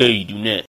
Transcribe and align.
ایدونه 0.00 0.64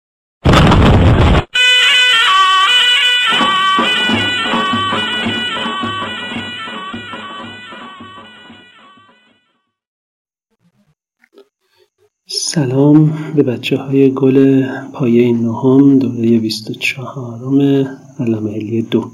سلام 12.29 13.13
به 13.37 13.43
بچه 13.43 13.77
های 13.77 14.11
گل 14.15 14.67
پایه 14.93 15.33
نهم 15.33 15.99
دوره 15.99 16.39
24 16.39 17.87
علم 18.21 18.49
علی 18.49 18.83
دو. 18.83 19.11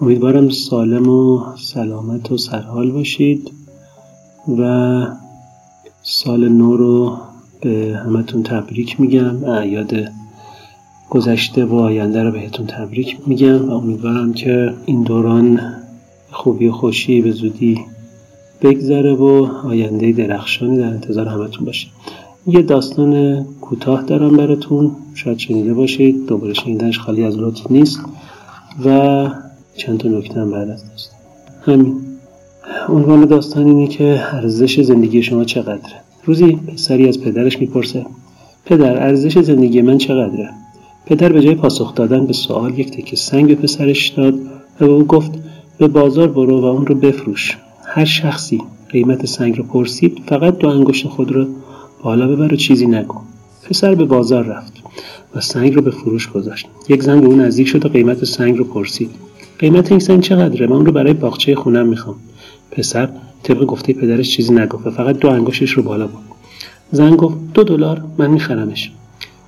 امیدوارم 0.00 0.48
سالم 0.48 1.08
و 1.08 1.42
سلامت 1.56 2.32
و 2.32 2.36
سرحال 2.36 2.90
باشید 2.90 3.52
و 4.58 5.06
سال 6.02 6.48
نو 6.48 6.76
رو 6.76 7.18
به 7.60 8.00
همتون 8.06 8.42
تبریک 8.42 9.00
میگم. 9.00 9.44
اعیاد 9.44 9.92
گذشته 11.10 11.64
و 11.64 11.74
آینده 11.74 12.22
رو 12.22 12.30
بهتون 12.30 12.66
تبریک 12.66 13.16
میگم 13.26 13.68
و 13.68 13.72
امیدوارم 13.72 14.32
که 14.32 14.74
این 14.86 15.02
دوران 15.02 15.60
خوبی 16.30 16.66
و 16.68 16.72
خوشی 16.72 17.20
به 17.20 17.30
زودی 17.30 17.80
بگذره 18.62 19.14
و 19.14 19.48
آینده 19.64 20.12
درخشانی 20.12 20.78
در 20.78 20.88
انتظار 20.88 21.28
همتون 21.28 21.64
باشه. 21.64 21.88
یه 22.46 22.62
داستان 22.62 23.44
کوتاه 23.60 24.02
دارم 24.02 24.36
براتون. 24.36 24.90
شاید 25.14 25.38
شنیده 25.38 25.74
باشید. 25.74 26.26
دوباره 26.26 26.54
شنیدنش 26.54 26.98
خالی 26.98 27.24
از 27.24 27.38
لطف 27.38 27.70
نیست. 27.70 28.00
و 28.84 29.28
چند 29.76 29.98
تا 29.98 30.08
نکته 30.08 30.40
هم 30.40 30.50
بعد 30.50 30.70
از 30.70 30.90
داستان. 30.90 31.18
همین. 31.62 31.96
عنوان 32.88 33.24
داستان 33.24 33.66
اینه 33.66 33.88
که 33.88 34.20
ارزش 34.32 34.80
زندگی 34.80 35.22
شما 35.22 35.44
چقدره؟ 35.44 36.05
روزی 36.26 36.52
پسری 36.52 37.08
از 37.08 37.20
پدرش 37.20 37.58
می‌پرسه 37.58 38.06
پدر 38.64 39.02
ارزش 39.02 39.38
زندگی 39.38 39.82
من 39.82 39.98
چقدره؟ 39.98 40.50
پدر 41.06 41.32
به 41.32 41.40
جای 41.40 41.54
پاسخ 41.54 41.94
دادن 41.94 42.26
به 42.26 42.32
سوال 42.32 42.78
یک 42.78 42.90
تکه 42.90 43.16
سنگ 43.16 43.46
به 43.46 43.54
پسرش 43.54 44.08
داد 44.08 44.34
و 44.34 44.38
به 44.78 44.86
او 44.86 45.04
گفت 45.04 45.30
به 45.78 45.88
بازار 45.88 46.28
برو 46.28 46.60
و 46.60 46.64
اون 46.64 46.86
رو 46.86 46.94
بفروش. 46.94 47.58
هر 47.84 48.04
شخصی 48.04 48.62
قیمت 48.88 49.26
سنگ 49.26 49.58
رو 49.58 49.64
پرسید 49.64 50.22
فقط 50.26 50.58
دو 50.58 50.68
انگشت 50.68 51.06
خود 51.06 51.32
رو 51.32 51.46
بالا 52.02 52.28
ببر 52.28 52.52
و 52.52 52.56
چیزی 52.56 52.86
نگو. 52.86 53.18
پسر 53.62 53.94
به 53.94 54.04
بازار 54.04 54.44
رفت 54.44 54.72
و 55.34 55.40
سنگ 55.40 55.74
رو 55.74 55.82
به 55.82 55.90
فروش 55.90 56.30
گذاشت. 56.30 56.66
یک 56.88 57.02
زن 57.02 57.20
به 57.20 57.26
او 57.26 57.36
نزدیک 57.36 57.68
شد 57.68 57.86
و 57.86 57.88
قیمت 57.88 58.24
سنگ 58.24 58.58
رو 58.58 58.64
پرسید. 58.64 59.10
قیمت 59.58 59.90
این 59.90 60.00
سنگ 60.00 60.20
چقدره؟ 60.20 60.66
من 60.66 60.86
رو 60.86 60.92
برای 60.92 61.12
باغچه 61.12 61.54
خونم 61.54 61.86
می‌خوام. 61.86 62.16
پسر 62.70 63.08
طبق 63.46 63.64
گفته 63.64 63.92
پدرش 63.92 64.30
چیزی 64.30 64.54
نگفت 64.54 64.90
فقط 64.90 65.18
دو 65.18 65.28
انگشتش 65.28 65.70
رو 65.70 65.82
بالا 65.82 66.06
برد. 66.06 66.22
زن 66.92 67.16
گفت 67.16 67.36
دو 67.54 67.64
دلار 67.64 68.04
من 68.18 68.30
میخرمش. 68.30 68.92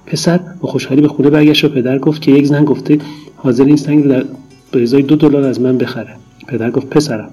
پسر 0.07 0.41
با 0.61 0.69
خوشحالی 0.69 1.01
به 1.01 1.09
خونه 1.09 1.31
برگشت 1.31 1.65
و 1.65 1.69
پدر 1.69 1.99
گفت 1.99 2.23
که 2.23 2.31
یک 2.33 2.47
زن 2.47 2.65
گفته 2.65 2.99
حاضر 3.37 3.65
این 3.65 3.77
سنگ 3.77 4.05
رو 4.05 4.11
در 4.11 4.25
به 4.71 4.83
ازای 4.83 5.03
دو 5.03 5.17
دلار 5.17 5.43
از 5.43 5.61
من 5.61 5.79
بخره. 5.79 6.15
پدر 6.49 6.71
گفت 6.71 6.87
پسرم 6.87 7.31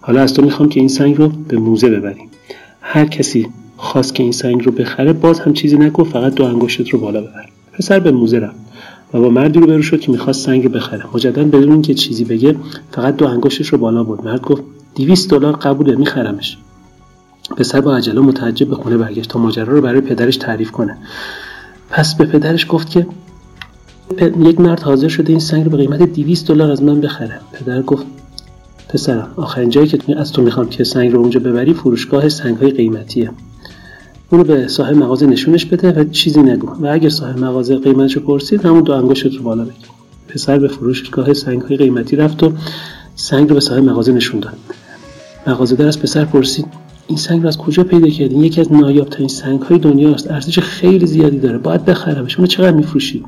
حالا 0.00 0.20
از 0.20 0.34
تو 0.34 0.42
می‌خوام 0.42 0.68
که 0.68 0.80
این 0.80 0.88
سنگ 0.88 1.18
رو 1.18 1.28
به 1.28 1.56
موزه 1.58 1.90
ببریم. 1.90 2.28
هر 2.80 3.04
کسی 3.04 3.46
خواست 3.76 4.14
که 4.14 4.22
این 4.22 4.32
سنگ 4.32 4.64
رو 4.64 4.72
بخره 4.72 5.12
باز 5.12 5.40
هم 5.40 5.52
چیزی 5.52 5.76
نگفت 5.76 6.12
فقط 6.12 6.34
دو 6.34 6.44
انگشتت 6.44 6.88
رو 6.88 6.98
بالا 6.98 7.20
ببر. 7.20 7.48
پسر 7.72 8.00
به 8.00 8.10
موزه 8.10 8.38
رفت 8.38 8.56
و 9.14 9.20
با 9.20 9.30
مردی 9.30 9.60
رو 9.60 9.66
برو 9.66 9.82
شد 9.82 10.00
که 10.00 10.12
می‌خواست 10.12 10.46
سنگ 10.46 10.68
بخره. 10.68 11.04
مجددا 11.14 11.44
بدون 11.44 11.72
اینکه 11.72 11.94
چیزی 11.94 12.24
بگه 12.24 12.56
فقط 12.92 13.16
دو 13.16 13.26
انگشتش 13.26 13.68
رو 13.68 13.78
بالا 13.78 14.04
برد. 14.04 14.24
مرد 14.24 14.42
گفت 14.42 14.62
200 15.06 15.30
دلار 15.30 15.56
قبوله 15.56 15.96
میخرمش. 15.96 16.58
پسر 17.56 17.80
با 17.80 17.96
عجله 17.96 18.20
متعجب 18.20 18.68
به 18.68 18.74
خونه 18.74 18.96
برگشت 18.96 19.30
تا 19.30 19.38
ماجرا 19.38 19.72
رو 19.72 19.80
برای 19.80 20.00
پدرش 20.00 20.36
تعریف 20.36 20.70
کنه. 20.70 20.96
پس 21.90 22.14
به 22.14 22.24
پدرش 22.24 22.66
گفت 22.68 22.90
که 22.90 23.06
یک 24.20 24.60
مرد 24.60 24.82
حاضر 24.82 25.08
شده 25.08 25.30
این 25.30 25.40
سنگ 25.40 25.64
رو 25.64 25.70
به 25.70 25.76
قیمت 25.76 26.02
200 26.02 26.48
دلار 26.48 26.70
از 26.70 26.82
من 26.82 27.00
بخره. 27.00 27.40
پدر 27.52 27.82
گفت 27.82 28.06
پسرم 28.88 29.28
آخرین 29.36 29.70
جایی 29.70 29.86
که 29.86 30.18
از 30.18 30.32
تو 30.32 30.42
می‌خوام 30.42 30.68
که 30.68 30.84
سنگ 30.84 31.12
رو 31.12 31.20
اونجا 31.20 31.40
ببری 31.40 31.74
فروشگاه 31.74 32.28
سنگ 32.28 32.56
های 32.56 32.70
قیمتیه 32.70 33.30
اونو 34.30 34.44
به 34.44 34.68
صاحب 34.68 34.96
مغازه 34.96 35.26
نشونش 35.26 35.66
بده 35.66 35.92
و 35.92 36.04
چیزی 36.04 36.42
نگو. 36.42 36.68
و 36.80 36.86
اگر 36.86 37.08
صاحب 37.08 37.38
مغازه 37.38 37.76
قیمتش 37.76 38.16
رو 38.16 38.22
پرسید 38.22 38.64
همون 38.64 38.82
دو 38.82 38.92
انگشت 38.92 39.36
رو 39.36 39.42
بالا 39.42 39.64
بگیر. 39.64 39.88
پسر 40.28 40.58
به 40.58 40.68
فروشگاه 40.68 41.32
سنگ 41.32 41.62
های 41.62 41.76
قیمتی 41.76 42.16
رفت 42.16 42.42
و 42.42 42.52
سنگ 43.14 43.48
رو 43.48 43.54
به 43.54 43.60
صاحب 43.60 43.84
مغازه 43.84 44.12
نشون 44.12 44.40
داد. 44.40 44.56
مغازه‌دار 45.46 45.88
از 45.88 46.00
پسر 46.00 46.24
پرسید 46.24 46.66
این 47.06 47.18
سنگ 47.18 47.42
رو 47.42 47.48
از 47.48 47.58
کجا 47.58 47.84
پیدا 47.84 48.08
کردین 48.08 48.44
یکی 48.44 48.60
از 48.60 48.72
نایابترین 48.72 49.28
سنگ 49.28 49.62
های 49.62 49.78
دنیاست. 49.78 50.30
ارزش 50.30 50.58
خیلی 50.58 51.06
زیادی 51.06 51.38
داره. 51.38 51.58
باید 51.58 51.84
بخرمش. 51.84 52.36
اونو 52.36 52.46
چقدر 52.46 52.76
میفروشی؟ 52.76 53.24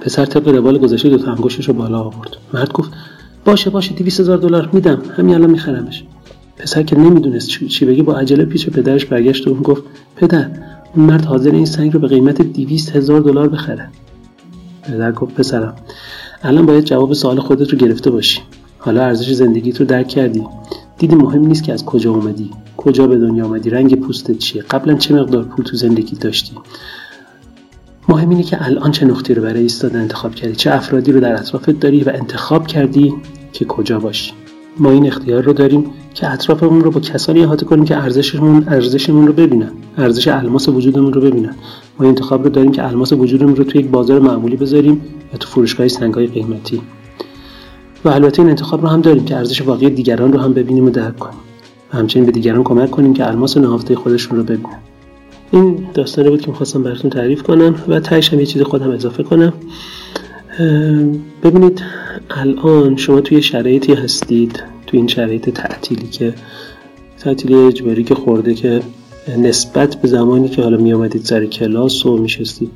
پسر 0.00 0.24
طبق 0.24 0.48
روال 0.48 0.78
گذشته 0.78 1.08
دو 1.08 1.18
تا 1.18 1.32
انگشتش 1.32 1.68
رو 1.68 1.74
بالا 1.74 2.00
آورد. 2.00 2.36
مرد 2.54 2.72
گفت 2.72 2.90
باشه 3.44 3.70
باشه 3.70 3.94
200 3.94 4.20
هزار 4.20 4.38
دلار 4.38 4.70
میدم. 4.72 5.02
همین 5.16 5.34
الان 5.34 5.50
میخرمش. 5.50 6.04
پسر 6.56 6.82
که 6.82 6.98
نمی‌دونست 6.98 7.48
چی 7.48 7.84
بگه 7.84 8.02
با 8.02 8.14
عجله 8.14 8.44
پیش 8.44 8.68
پدرش 8.68 9.04
برگشت 9.04 9.46
و 9.46 9.50
اون 9.50 9.62
گفت 9.62 9.82
پدر 10.16 10.50
اون 10.94 11.06
مرد 11.06 11.24
حاضر 11.24 11.50
این 11.50 11.66
سنگ 11.66 11.94
رو 11.94 12.00
به 12.00 12.08
قیمت 12.08 12.42
200 12.42 12.96
هزار 12.96 13.20
دلار 13.20 13.48
بخره. 13.48 13.88
پدر 14.82 15.12
گفت 15.12 15.34
پسرم 15.34 15.74
الان 16.42 16.66
باید 16.66 16.84
جواب 16.84 17.12
سوال 17.12 17.40
خودت 17.40 17.70
رو 17.70 17.78
گرفته 17.78 18.10
باشی. 18.10 18.40
حالا 18.78 19.02
ارزش 19.02 19.32
زندگیت 19.32 19.80
رو 19.80 19.86
درک 19.86 20.08
کردی. 20.08 20.42
دیدی 20.98 21.16
مهم 21.16 21.46
نیست 21.46 21.62
که 21.62 21.72
از 21.72 21.84
کجا 21.84 22.10
اومدی؟ 22.10 22.50
کجا 22.76 23.06
به 23.06 23.18
دنیا 23.18 23.44
آمدی 23.44 23.70
رنگ 23.70 24.00
پوستت 24.00 24.38
چیه؟ 24.38 24.62
قبلا 24.62 24.94
چه 24.94 25.14
مقدار 25.14 25.44
پول 25.44 25.64
تو 25.64 25.76
زندگی 25.76 26.16
داشتی؟ 26.16 26.52
مهم 28.08 28.28
اینه 28.28 28.42
که 28.42 28.66
الان 28.66 28.90
چه 28.90 29.06
نقطی 29.06 29.34
رو 29.34 29.42
برای 29.42 29.62
ایستادن 29.62 30.00
انتخاب 30.00 30.34
کردی. 30.34 30.54
چه 30.56 30.74
افرادی 30.74 31.12
رو 31.12 31.20
در 31.20 31.34
اطرافت 31.34 31.70
داری 31.70 32.04
و 32.04 32.10
انتخاب 32.14 32.66
کردی 32.66 33.14
که 33.52 33.64
کجا 33.64 33.98
باشی. 33.98 34.32
ما 34.78 34.90
این 34.90 35.06
اختیار 35.06 35.42
رو 35.42 35.52
داریم 35.52 35.84
که 36.14 36.32
اطرافمون 36.32 36.80
رو 36.80 36.90
با 36.90 37.00
کسانی 37.00 37.44
احاطه 37.44 37.66
کنیم 37.66 37.84
که 37.84 37.96
ارزشمون 37.96 38.64
ارزشمون 38.68 39.26
رو 39.26 39.32
ببینن. 39.32 39.72
ارزش 39.98 40.28
الماس 40.28 40.68
وجودمون 40.68 41.12
رو 41.12 41.20
ببینن. 41.20 41.54
ما 41.98 42.06
انتخاب 42.06 42.44
رو 42.44 42.50
داریم 42.50 42.72
که 42.72 42.86
الماس 42.86 43.12
وجودمون 43.12 43.56
رو 43.56 43.64
توی 43.64 43.80
یک 43.80 43.88
بازار 43.88 44.20
معمولی 44.20 44.56
بذاریم 44.56 45.00
یا 45.32 45.38
تو 45.38 45.48
فروشگاه 45.48 45.88
سنگ‌های 45.88 46.26
قیمتی. 46.26 46.80
و 48.04 48.08
البته 48.08 48.40
این 48.40 48.50
انتخاب 48.50 48.82
رو 48.82 48.88
هم 48.88 49.00
داریم 49.00 49.24
که 49.24 49.36
ارزش 49.36 49.62
واقعی 49.62 49.90
دیگران 49.90 50.32
رو 50.32 50.40
هم 50.40 50.54
ببینیم 50.54 50.86
و 50.86 50.90
درک 50.90 51.18
کنیم. 51.18 51.38
و 51.92 51.96
همچنین 51.96 52.26
به 52.26 52.32
دیگران 52.32 52.64
کمک 52.64 52.90
کنیم 52.90 53.14
که 53.14 53.28
الماس 53.28 53.56
نهفته 53.56 53.94
خودشون 53.94 54.38
رو 54.38 54.44
ببینن. 54.44 54.78
این 55.50 55.86
داستانی 55.94 56.28
بود 56.28 56.40
که 56.40 56.48
می‌خواستم 56.48 56.82
براتون 56.82 57.10
تعریف 57.10 57.42
کنم 57.42 57.74
و 57.88 58.00
تهش 58.00 58.32
هم 58.32 58.40
یه 58.40 58.46
چیز 58.46 58.62
خودم 58.62 58.90
اضافه 58.90 59.22
کنم. 59.22 59.52
ببینید 61.42 61.82
الان 62.30 62.96
شما 62.96 63.20
توی 63.20 63.42
شرایطی 63.42 63.94
هستید 63.94 64.62
توی 64.86 64.98
این 64.98 65.08
شرایط 65.08 65.50
تعطیلی 65.50 66.06
که 66.06 66.34
تعطیلی 67.18 67.54
اجباری 67.54 68.04
که 68.04 68.14
خورده 68.14 68.54
که 68.54 68.80
نسبت 69.38 69.96
به 69.96 70.08
زمانی 70.08 70.48
که 70.48 70.62
حالا 70.62 70.76
می 70.76 70.92
آمدید 70.92 71.24
سر 71.24 71.46
کلاس 71.46 72.06
و 72.06 72.16
میشستید 72.16 72.70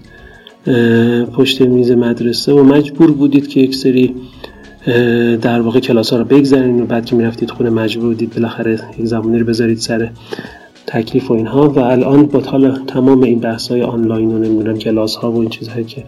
پشت 1.33 1.63
میز 1.63 1.91
مدرسه 1.91 2.53
و 2.53 2.63
مجبور 2.63 3.11
بودید 3.11 3.49
که 3.49 3.61
یک 3.61 3.75
سری 3.75 4.15
در 5.43 5.61
واقع 5.61 5.81
کلاس 5.81 6.11
ها 6.11 6.19
رو 6.19 6.25
بگذارید 6.25 6.81
و 6.81 6.85
بعد 6.85 7.07
که 7.07 7.17
می‌رفتید 7.17 7.51
خونه 7.51 7.71
مجبور 7.71 8.07
بودید 8.07 8.35
بالاخره 8.35 8.73
یک 8.99 9.07
زمانی 9.07 9.39
رو 9.39 9.47
بذارید 9.47 9.79
سر 9.79 10.11
تکلیف 10.87 11.31
و 11.31 11.35
اینها. 11.35 11.69
و 11.69 11.79
الان 11.79 12.27
با 12.27 12.41
تمام 12.87 13.23
این 13.23 13.39
بحث 13.39 13.69
های 13.69 13.83
آنلاین 13.83 14.33
و 14.33 14.39
نمی‌دونم 14.39 14.79
کلاس 14.79 15.17
ها 15.17 15.33
و 15.33 15.41
این 15.41 15.51
چیزهایی 15.51 15.85
که 15.85 16.05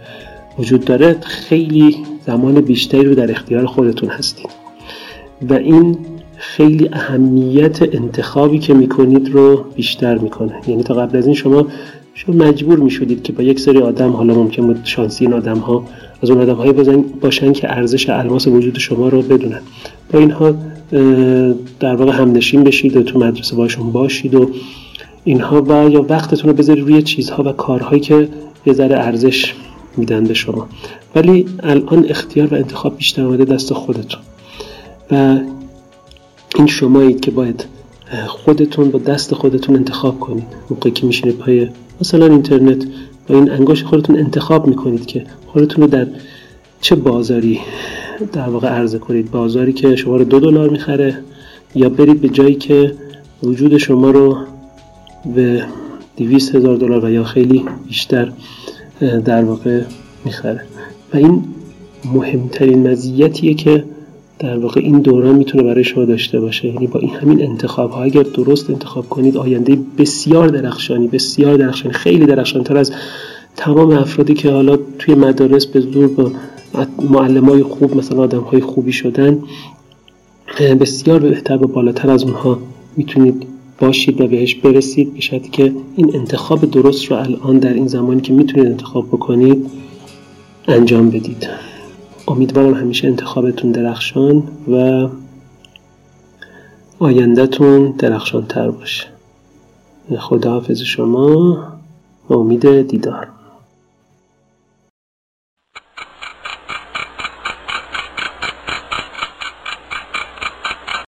وجود 0.59 0.85
داره 0.85 1.17
خیلی 1.21 1.97
زمان 2.27 2.61
بیشتری 2.61 3.05
رو 3.05 3.15
در 3.15 3.31
اختیار 3.31 3.67
خودتون 3.67 4.09
هستید 4.09 4.51
و 5.49 5.55
این 5.55 5.99
خیلی 6.37 6.89
اهمیت 6.93 7.83
انتخابی 7.83 8.59
که 8.59 8.75
می‌کنید 8.75 9.29
رو 9.29 9.65
بیشتر 9.77 10.19
می‌کنه. 10.19 10.53
یعنی 10.67 10.83
تا 10.83 10.95
قبل 10.95 11.19
از 11.19 11.27
این 11.27 11.35
شما 11.35 11.67
شما 12.15 12.35
مجبور 12.35 12.79
می‌شدید 12.79 13.23
که 13.23 13.33
با 13.33 13.43
یک 13.43 13.61
سری 13.61 13.79
آدم 13.79 14.11
حالا 14.11 14.35
ممکن 14.35 14.67
بود 14.67 14.81
شانسی 14.85 15.25
این 15.25 15.35
آدم 15.35 15.59
ها 15.59 15.85
از 16.25 16.31
اون 16.31 16.41
آدم 16.41 16.55
هایی 16.55 16.73
باشن 17.21 17.53
که 17.53 17.71
ارزش 17.71 18.09
الماس 18.09 18.47
وجود 18.47 18.79
شما 18.79 19.09
رو 19.09 19.23
بدونن. 19.23 19.61
با 20.13 20.19
اینها 20.19 20.55
در 21.81 21.97
واقع 21.97 22.13
همنشین 22.13 22.65
بشید 22.65 22.97
و 22.97 23.03
تو 23.03 23.19
مدرسه 23.19 23.57
باشون 23.57 23.93
باشید 23.93 24.35
و 24.35 24.51
اینها 25.25 25.63
و 25.63 25.91
یا 25.91 26.07
وقتتون 26.09 26.51
رو 26.51 26.57
بذارید 26.57 26.85
روی 26.85 27.03
چیزها 27.03 27.43
و 27.43 27.53
کارهایی 27.53 28.01
که 28.01 28.29
یه 28.67 28.73
ذره 28.73 28.97
ارزش 28.97 29.55
میدن 29.97 30.25
به 30.25 30.35
شما. 30.35 30.69
ولی 31.15 31.47
الان 31.63 32.07
اختیار 32.09 32.47
و 32.47 32.55
انتخاب 32.55 32.97
بیشتر 32.97 33.25
آمده 33.25 33.45
دست 33.45 33.73
خودتون. 33.73 34.21
و 35.11 35.39
این 36.57 36.67
شمایید 36.67 37.21
که 37.21 37.31
باید 37.31 37.65
خودتون 38.27 38.91
با 38.91 38.99
دست 38.99 39.35
خودتون 39.35 39.77
انتخاب 39.77 40.21
کنید. 40.21 40.47
موقعی 40.71 40.93
که 40.93 41.07
میشینید 41.07 41.37
پای 41.37 41.69
مثلا 42.01 42.27
اینترنت 42.27 42.87
با 43.29 43.35
این 43.35 43.51
انگشت 43.51 43.85
خودتون 43.85 44.19
انتخاب 44.19 44.67
می‌کنید 44.67 45.07
که 45.07 45.27
خودتون 45.47 45.85
رو 45.85 45.91
در 45.91 46.07
چه 46.81 46.95
بازاری 46.95 47.61
در 48.33 48.49
واقع 48.49 48.69
عرضه 48.69 48.99
کنید. 48.99 49.31
بازاری 49.31 49.73
که 49.73 49.97
شما 49.97 50.17
رو 50.17 50.25
دو 50.25 50.41
دلار 50.41 50.69
می‌خره 50.69 51.19
یا 51.75 51.89
برید 51.89 52.21
به 52.21 52.29
جایی 52.29 52.55
که 52.55 52.95
وجود 53.43 53.77
شما 53.77 54.11
رو 54.11 54.37
به 55.35 55.65
دویست 56.17 56.55
هزار 56.55 56.77
دلار 56.77 57.05
و 57.05 57.11
یا 57.11 57.25
خیلی 57.25 57.65
بیشتر 57.89 58.33
در 59.25 59.45
واقع 59.45 59.83
می‌خره. 60.25 60.61
و 61.15 61.17
این 61.17 61.45
مهمترین 62.15 62.91
مزیتیه 62.91 63.55
که 63.55 63.85
در 64.45 64.59
واقع 64.59 64.81
این 64.81 64.99
دوران 65.01 65.37
می‌تونه 65.37 65.63
برای 65.63 65.85
شما 65.85 66.05
داشته 66.05 66.41
باشه. 66.41 66.69
یعنی 66.69 66.87
با 66.87 67.01
این 67.01 67.11
همین 67.11 67.43
انتخاب 67.43 67.91
ها 67.91 68.03
اگر 68.03 68.23
درست 68.23 68.71
انتخاب 68.71 69.09
کنید 69.09 69.37
آینده 69.37 69.79
بسیار 69.99 70.49
درخشانی 70.49 71.07
بسیار 71.07 71.57
درخشانی 71.57 71.95
خیلی 71.95 72.27
درخشانتر 72.27 72.77
از 72.77 72.93
تمام 73.57 73.91
افرادی 73.91 74.35
که 74.35 74.51
حالا 74.51 74.79
توی 74.99 75.15
مدارس 75.15 75.67
به 75.67 75.81
زور 75.81 76.09
با 76.09 76.33
معلم 77.11 77.45
های 77.45 77.63
خوب 77.63 77.97
مثلا 77.97 78.23
آدم 78.23 78.41
های 78.41 78.61
خوبی 78.61 78.93
شدن 78.93 79.39
بسیار 80.81 81.19
بهتر 81.21 81.65
و 81.65 81.67
بالاتر 81.67 82.11
از 82.11 82.23
اونها 82.25 82.59
می‌تونید 82.97 83.47
باشید 83.79 84.21
و 84.21 84.27
بهش 84.27 84.55
برسید 84.55 85.15
به 85.15 85.21
شرطی 85.21 85.49
که 85.49 85.73
این 85.97 86.17
انتخاب 86.17 86.71
درست 86.71 87.05
رو 87.05 87.17
الان 87.17 87.59
در 87.59 87.73
این 87.73 87.87
زمانی 87.87 88.21
که 88.21 88.33
می‌تونید 88.33 88.67
انتخاب 88.67 89.07
بکنید 89.07 89.67
انجام 90.69 91.11
بدید. 91.11 91.49
امیدوارم 92.29 92.75
همیشه 92.75 93.09
انتخابتون 93.09 93.73
درخشان 93.73 94.43
و 94.69 95.09
آیندهتون 96.99 97.91
درخشان 97.91 98.47
تر 98.47 98.71
باشه. 98.71 99.07
خداحافظ 100.19 100.81
شما 100.81 101.57
و 102.29 102.35
امید 102.35 102.89
دیدار. 102.89 103.29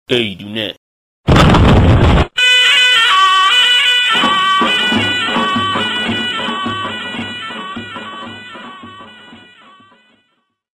ایدونه 0.10 0.81